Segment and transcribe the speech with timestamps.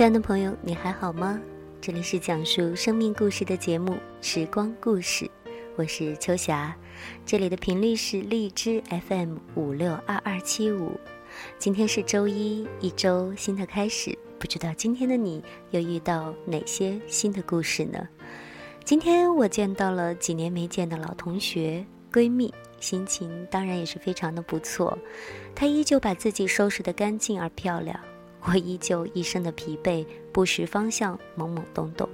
[0.00, 1.38] 亲爱的朋友，你还好吗？
[1.78, 5.26] 这里是讲述生命故事的节目《时光故事》，
[5.76, 6.74] 我是秋霞，
[7.26, 10.98] 这里的频率是荔枝 FM 五六二二七五。
[11.58, 18.08] 今天是周一，一周新的开始，不知道今天的你又遇到哪些新的故事呢？
[18.82, 24.98] 今天我见到了几年没见的老同学、闺蜜，心情当然也是非常的不错。
[25.54, 28.00] 她依旧把自己收拾得干净而漂亮。
[28.42, 32.08] 我依旧一身的疲惫，不识方向，懵懵懂懂。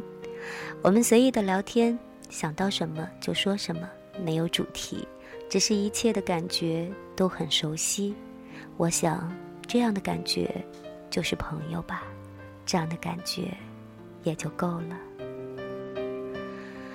[0.83, 3.89] 我们随意的聊天，想到什么就说什么，
[4.25, 5.07] 没有主题，
[5.49, 8.15] 只是一切的感觉都很熟悉。
[8.77, 9.33] 我想，
[9.67, 10.65] 这样的感觉
[11.11, 12.03] 就是朋友吧，
[12.65, 13.57] 这样的感觉
[14.25, 14.99] 也就够了。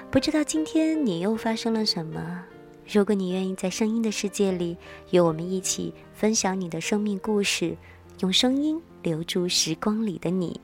[0.10, 2.44] 不知道今天你又发生了什么？
[2.86, 4.76] 如果你愿意在声音的世界里
[5.12, 7.78] 与我们一起分享你的生命故事，
[8.20, 8.82] 用声音。
[9.04, 10.60] 留住时光里的你，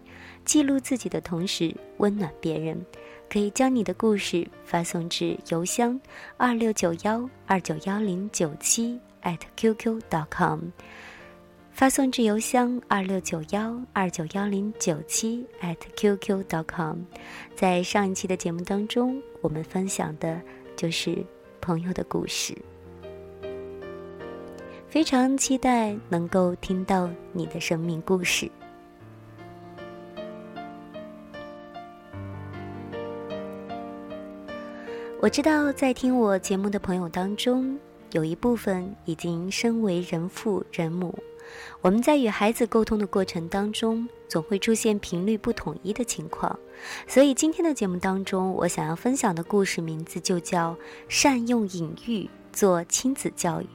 [0.45, 2.85] 记录自己的同时温暖别人。
[3.29, 5.99] 可以将你的故事发送至邮箱
[6.37, 8.97] 二六九幺二九幺零九七
[9.57, 10.61] @QQ.com，
[11.73, 15.45] 发送至邮箱二六九幺二九幺零九七
[15.97, 16.99] @QQ.com。
[17.53, 20.41] 在上一期的节目当中，我们分享的
[20.77, 21.17] 就是
[21.59, 22.57] 朋友的故事。
[24.97, 28.49] 非常期待能够听到你的生命故事。
[35.21, 37.77] 我知道，在听我节目的朋友当中，
[38.13, 41.13] 有一部分已经身为人父人母。
[41.81, 46.57] 我们在与孩子沟通的过程当中，总会出现频率不统一的情况。
[47.05, 50.71] 所以，今天的节目当中，我想要分享的故事名字就叫
[51.07, 52.23] 《善用隐喻》。
[52.57, 53.67] 做亲子教育，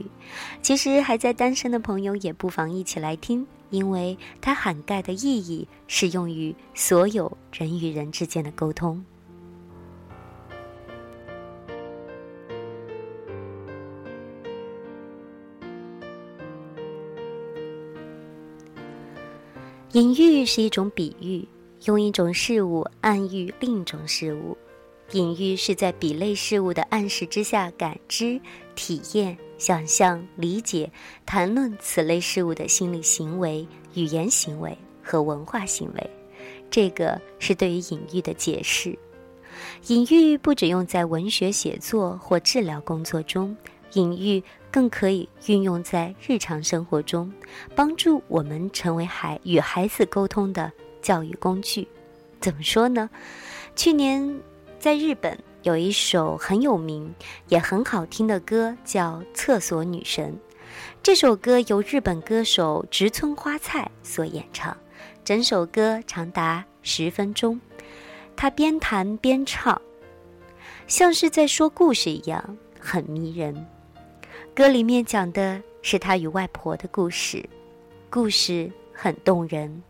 [0.60, 9.00] 其实还在单身的朋友也不妨一起来听，因为它涵盖的意义适用于所有人与人之间的沟通。
[19.92, 21.46] 隐喻是一种比喻，
[21.84, 24.58] 用一种事物暗喻另一种事物。
[25.12, 28.40] 隐喻是在比类事物的暗示之下感知、
[28.74, 30.90] 体验、想象、理解、
[31.26, 36.10] 谈论此类事物的心理行为、语言行为和文化行为。
[36.70, 38.98] 这个是对于隐喻的解释。
[39.88, 43.54] 隐喻不只用在文学写作或治疗工作中，
[43.92, 47.30] 隐喻更可以运用在日常生活中，
[47.74, 51.86] 帮助我们成为孩与孩子沟通的教育工具。
[52.40, 53.10] 怎么说呢？
[53.76, 54.40] 去年。
[54.82, 57.14] 在日本有一首很有名
[57.46, 60.32] 也很好听的歌，叫《厕所女神》。
[61.00, 64.76] 这首歌由日本歌手植村花菜所演唱，
[65.24, 67.60] 整首歌长达十分钟。
[68.34, 69.80] 她边弹边唱，
[70.88, 73.54] 像是在说故事一样，很迷人。
[74.52, 77.48] 歌里面讲的是她与外婆的故事，
[78.10, 79.80] 故事很动人，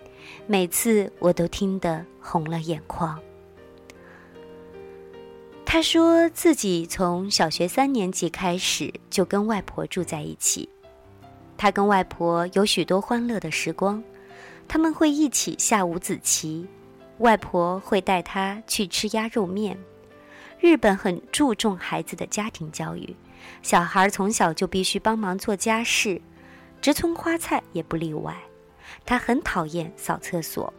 [0.47, 3.19] 每次我都听得红了眼眶。
[5.72, 10.69] 他说自己从小学三年级开始就跟外婆住在一起，
[11.57, 14.04] 他跟外婆有许多欢乐的时光，
[14.69, 16.69] 他们会一起下五子棋，
[17.21, 19.74] 外婆会带他去吃鸭肉面。
[20.60, 23.16] 日本很注重孩子的家庭教育，
[23.63, 26.21] 小孩从小就必须帮忙做家事，
[26.83, 28.36] 植村花菜也不例外。
[29.07, 30.71] 他很讨厌扫厕所。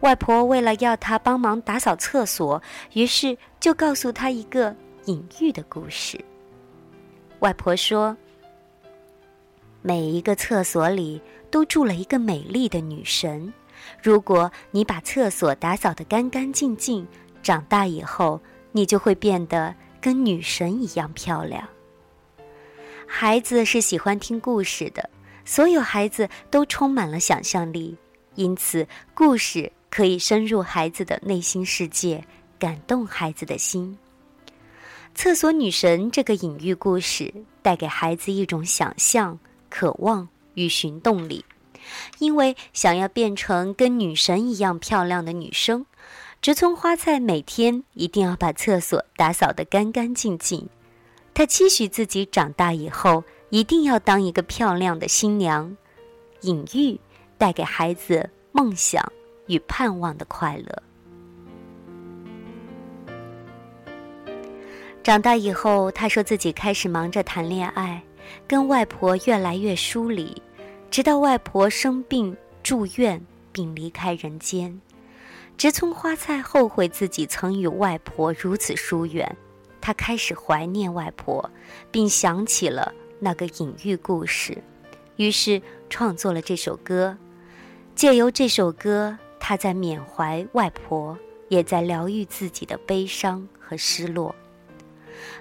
[0.00, 2.62] 外婆为了要他帮忙打扫厕所，
[2.94, 4.74] 于是就告诉他一个
[5.04, 6.18] 隐喻的故事。
[7.40, 8.16] 外婆说
[9.82, 11.20] ：“每一个厕所里
[11.50, 13.52] 都住了一个美丽的女神，
[14.02, 17.06] 如果你把厕所打扫得干干净净，
[17.42, 18.40] 长大以后
[18.72, 21.68] 你就会变得跟女神一样漂亮。”
[23.06, 25.10] 孩子是喜欢听故事的，
[25.44, 27.98] 所有孩子都充满了想象力，
[28.34, 29.70] 因此故事。
[29.90, 32.24] 可以深入孩子的内心世界，
[32.58, 33.98] 感动孩子的心。
[35.14, 39.38] 厕所女神这个隐喻故事带给孩子一种想象、
[39.68, 41.44] 渴望与寻动力，
[42.20, 45.84] 因为想要变成跟女神一样漂亮的女生，
[46.40, 50.68] 植村花菜每天一定要把厕所打扫得干干净净。
[51.34, 55.76] 她期许自己长大以后一定要当一个漂亮的新娘。
[56.42, 56.98] 隐喻
[57.36, 59.12] 带给孩子梦想
[59.50, 60.82] 与盼望的快乐。
[65.02, 68.00] 长大以后，他说自己开始忙着谈恋爱，
[68.46, 70.40] 跟外婆越来越疏离，
[70.90, 73.20] 直到外婆生病住院
[73.50, 74.80] 并离开人间。
[75.56, 79.36] 植村花菜后悔自己曾与外婆如此疏远，
[79.80, 81.50] 他开始怀念外婆，
[81.90, 84.62] 并想起了那个隐喻故事，
[85.16, 87.16] 于是创作了这首歌。
[87.94, 94.32] 借由这首歌，他在缅怀外婆，也在疗愈自己的悲伤和失落。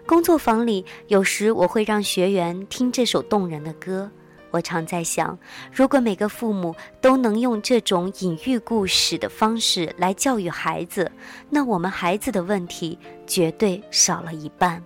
[0.05, 4.09] 工作坊里，有时我会让学员听这首动人的歌。
[4.51, 5.37] 我常在想，
[5.71, 11.11] 如果每个父母都能用这种隐喻故事的方式来教育孩子，
[11.51, 12.97] 那我们孩子的问题
[13.27, 14.83] 绝对少了一半。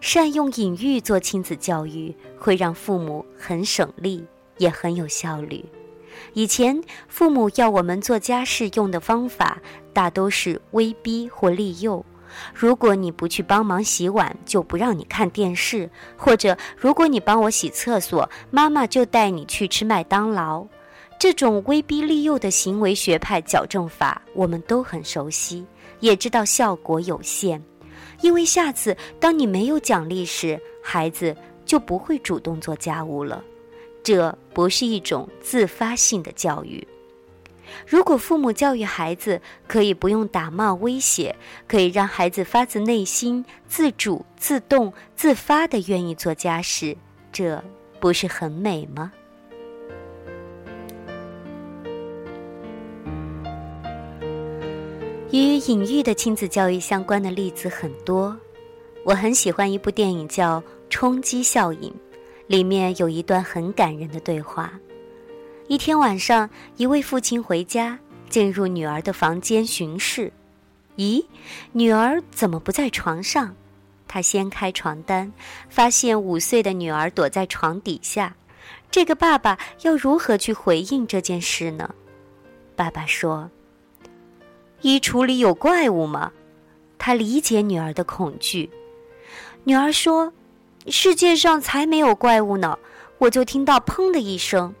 [0.00, 4.24] 善用隐喻做亲子教育，会让父母很省力，
[4.56, 5.62] 也很有效率。
[6.32, 9.58] 以前父母要我们做家事用的方法，
[9.92, 12.04] 大都是威逼或利诱。
[12.52, 20.66] 如果你不去帮忙洗碗，就不让你看电视；或者如果你帮我洗厕所，妈妈就带你去吃麦当劳。
[21.18, 25.64] 这种威逼利诱的行为学派矫正法，我们都很熟悉，
[26.00, 27.62] 也知道效果有限。
[28.20, 31.34] 因为下次当你没有奖励时，孩子
[31.64, 33.42] 就不会主动做家务了。
[34.06, 36.86] 这不是一种自发性的教育。
[37.84, 41.34] 如果父母教育孩子可以不用打骂威胁，
[41.66, 46.96] 可以让孩子发自内心、自主、自动、自发的愿意做家事，
[47.32, 47.60] 这
[47.98, 49.12] 不是很美吗？
[55.32, 58.36] 与隐喻的亲子教育相关的例子很多，
[59.04, 61.90] 我很喜欢一部电影叫《冲击效应》，
[62.46, 64.72] 里面有一段很感人的对话。
[65.68, 67.98] 一天晚上，一位父亲回家，
[68.28, 70.32] 进入女儿的房间巡视。
[70.96, 71.24] 咦，
[71.72, 73.54] 女儿怎么不在床上？
[74.08, 75.32] 他掀开床单，
[75.68, 78.36] 发现五岁的女儿躲在床底下。
[78.90, 81.92] 这个爸爸要如何去回应这件事呢？
[82.76, 83.50] 爸爸说
[84.80, 86.32] ：“衣橱里有怪物吗？”
[86.96, 88.70] 他理解女儿的恐惧。
[89.64, 90.32] 女儿说
[90.88, 92.78] ：“世界上才没有怪物呢！”
[93.18, 94.74] 我就听到“砰”的一声。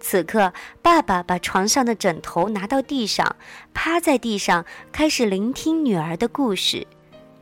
[0.00, 0.52] 此刻，
[0.82, 3.36] 爸爸把床上的枕头拿到地上，
[3.72, 6.86] 趴在地上开始聆听女儿的故事。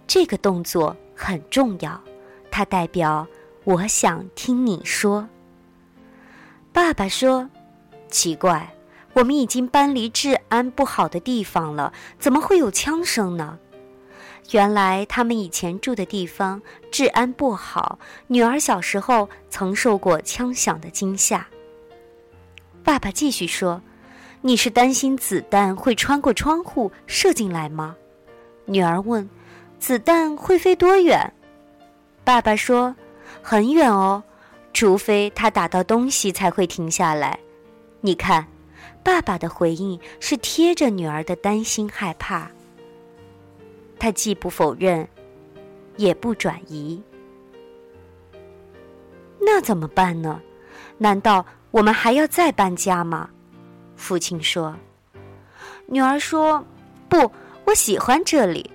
[0.06, 2.00] 这个动作很重要，
[2.50, 3.26] 它代表
[3.64, 5.28] 我想听你说。
[6.72, 7.48] 爸爸说
[8.08, 8.74] ：“奇怪，
[9.14, 13.58] 我们已经搬离治安不好的地方了，怎么会有枪声呢？”
[14.50, 16.60] 原来他们以前住的地方
[16.90, 21.46] 治安不好，女儿小时候曾受过枪响的惊吓。
[22.84, 23.80] 爸爸继续说
[24.42, 27.96] ：“你是担心子弹会穿过窗户射进来吗？”
[28.66, 29.28] 女儿问
[29.80, 31.32] ：“子弹会飞多远？”
[32.22, 32.94] 爸爸说
[33.42, 34.22] ：“很远哦，
[34.74, 37.38] 除非它打到东西才会停下来。”
[38.02, 38.46] 你看，
[39.02, 42.50] 爸爸的回应是贴着女儿的担心害怕。
[44.04, 45.08] 他既不否认，
[45.96, 47.02] 也不转移。
[49.40, 50.42] 那怎么办呢？
[50.98, 51.46] 难道？
[51.70, 53.30] 我们还要再搬家吗？
[53.96, 54.76] 父亲说。
[55.86, 56.62] 女儿说
[57.08, 57.32] ：“不，
[57.64, 58.70] 我喜欢这里。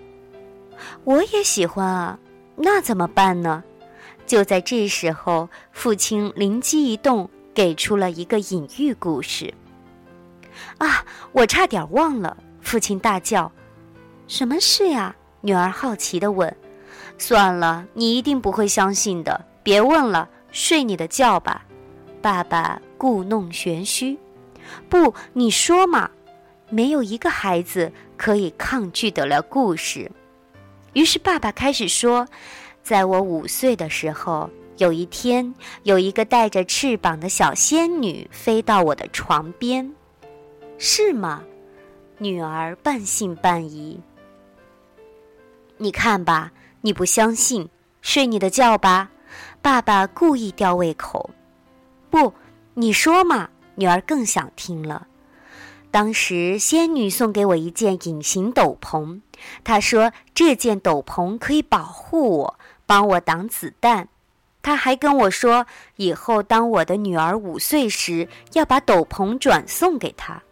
[1.03, 2.17] 我也喜欢啊。
[2.55, 3.63] 那怎么办呢？”
[4.25, 9.53] 就在这时候，父亲灵机一动，给出了一个隐喻故事。
[10.79, 11.05] 啊！
[11.33, 12.35] 我差点忘了！
[12.61, 13.51] 父亲大叫
[14.29, 16.55] ：“什么事呀？”女儿好奇的问。
[17.17, 19.45] “算了，你一定不会相信的。
[19.61, 21.65] 别问了，睡你的觉吧。”
[22.21, 24.17] 爸爸故弄玄虚，
[24.89, 26.09] 不，你说嘛？
[26.69, 30.11] 没有一个孩子可以抗拒得了故事。
[30.93, 32.27] 于是爸爸开始说
[32.83, 39.89] ：“在我五岁的时候，有一天，有一个带着翅膀的小仙女飞到我的床边，
[40.77, 41.41] 是吗？”
[42.19, 43.97] 女儿半信半疑。
[45.81, 47.69] 你看吧，你不相信，
[48.01, 49.09] 睡你的觉吧。
[49.61, 51.29] 爸爸故意吊胃口。
[52.09, 52.33] 不，
[52.73, 53.49] 你说嘛！
[53.75, 55.07] 女儿更想听了。
[55.89, 59.21] 当时仙女送给我一件隐形斗篷，
[59.63, 64.09] 她说这件斗篷可以保护我，帮我挡子弹。
[64.61, 70.43] 她还跟我说，以后当我的女儿五岁时，要把斗篷转送给她。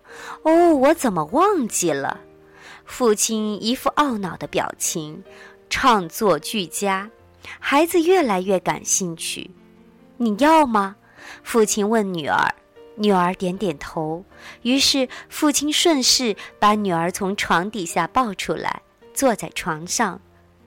[0.44, 2.22] 哦，我怎么忘记了？
[2.88, 5.24] 父亲一副懊恼的表情，
[5.70, 7.12] 唱作俱佳。
[7.60, 9.52] 孩子越来越感兴趣。
[10.16, 10.96] 你要吗？
[11.44, 12.56] 父亲问女儿。
[12.96, 14.26] 女儿点点头。
[14.64, 18.82] 于是父亲顺势把女儿从床底下抱出来，
[19.14, 20.20] 坐在床上。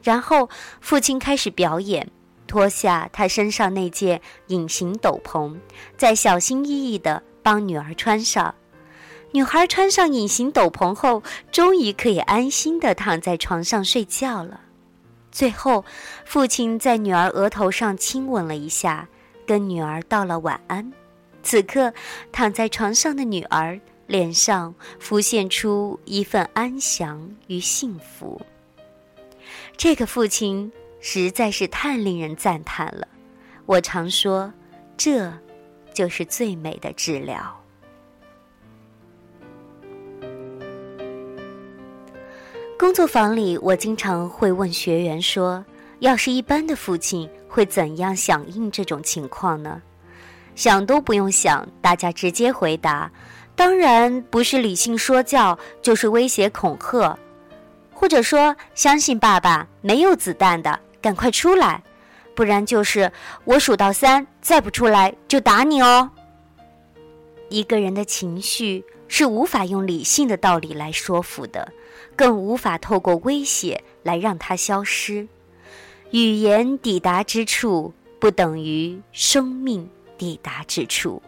[0.03, 0.49] 然后
[0.81, 2.09] 父亲开始表演，
[2.47, 5.59] 脱下他身上那件隐形斗篷，
[5.97, 8.55] 再小心翼翼地帮女儿穿上。
[9.33, 11.23] 女孩穿上隐形斗篷后，
[11.53, 14.61] 终于可以安心地躺在床上睡觉了。
[15.31, 15.85] 最后，
[16.25, 19.09] 父亲在女儿额头上亲吻了一下，
[19.47, 20.93] 跟女儿道了晚安。
[21.45, 21.93] 此刻，
[22.33, 28.41] 躺在床上的女儿脸上浮现出一份安详与幸福。
[29.77, 30.71] 这个父亲
[31.01, 33.07] 实在是太令人赞叹了。
[33.65, 34.53] 我常说，
[34.97, 35.33] 这
[35.95, 37.57] 就是最美的治疗。
[42.81, 45.63] 工作坊里，我经常会问学员说
[46.01, 49.83] ：“要是一般的父亲，会怎样响应这种情况呢？”
[50.57, 53.13] 想都不用想，大家直接回答
[53.55, 57.19] ：“当然不是理性说教，就是威胁恐吓，
[57.93, 61.83] 或者说相信爸爸没有子弹的，赶快出来，
[62.35, 63.13] 不然就是
[63.45, 66.11] 我数到三，再不出来就打你哦。”
[67.51, 71.71] 一个人的情绪是无法用理性的道理来说服的。
[72.21, 75.27] 更无法透过威胁来让它消失。
[76.11, 81.23] 语言抵达之处，不等于生命抵达之处。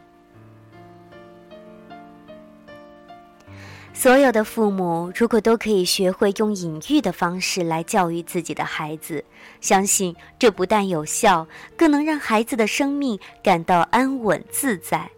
[3.94, 9.24] 所有的父母如果都可以学会用隐喻的方式来教育自己的孩子，
[9.62, 15.10] 相信这不但有效，更能让孩子的生命感到安稳自在。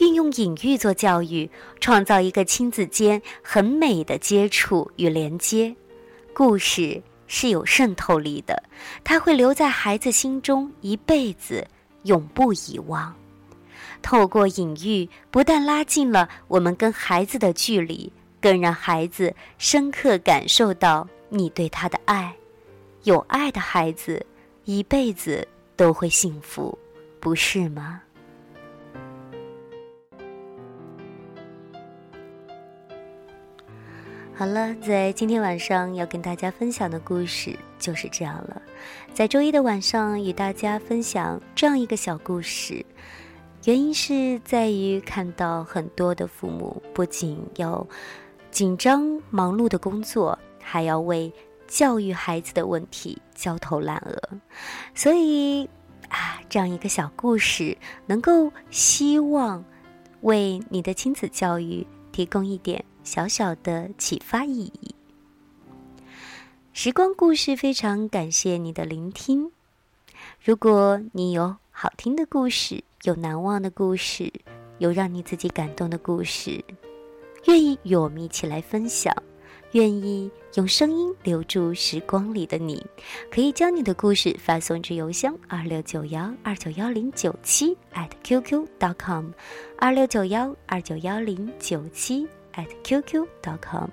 [0.00, 1.48] 运用隐喻做教育，
[1.80, 5.74] 创造一个亲子间很美的接触与连接。
[6.32, 8.62] 故事是有渗透力的，
[9.04, 11.66] 它会留在孩子心中一辈子，
[12.04, 13.14] 永不遗忘。
[14.00, 22.34] 透过隐喻，不但拉近了我们跟孩子的距离，更让孩子深刻感受到你对他的爱。
[23.04, 24.24] 有爱的孩子，
[24.64, 25.46] 一辈子
[25.76, 26.76] 都会幸福，
[27.20, 28.00] 不是吗？
[34.42, 38.60] 好了，在今天晚上要跟大家分享的故事就是这样了。
[39.14, 42.84] 在周一的晚上与大家分享这样一个小故事，
[43.66, 47.86] 原因是在于看到很多的父母不仅要
[48.50, 51.32] 紧张忙碌的工作，还要为
[51.68, 54.20] 教育孩子的问题焦头烂额，
[54.92, 55.70] 所以
[56.08, 59.64] 啊，这样一个小故事能够希望
[60.22, 62.84] 为你的亲子教育提供一点。
[63.04, 64.94] 小小的启发意义。
[66.72, 69.52] 时光故事，非常感谢你的聆听。
[70.42, 74.32] 如果你有好听的故事，有难忘的故事，
[74.78, 76.64] 有让你自己感动的故事，
[77.46, 79.14] 愿意与我们一起来分享，
[79.72, 82.84] 愿意用声音留住时光里的你，
[83.30, 89.30] 可以将你的故事发送至邮箱二六九幺二九幺零九七 at qq dot com，
[89.76, 92.26] 二六九幺二九幺零九七。
[92.54, 93.88] At qq.com，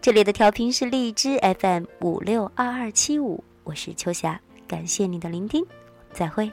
[0.00, 5.64] 这里的调频是荔枝 FM 五六二二七五，我是秋霞，感谢你的聆听，
[6.12, 6.50] 再会。